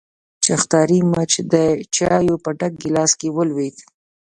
چختاړي 0.45 0.99
مچ 1.11 1.31
د 1.51 1.55
چايو 1.95 2.35
په 2.43 2.49
ډک 2.59 2.73
ګيلاس 2.81 3.11
کې 3.19 3.27
ولوېد. 3.31 3.77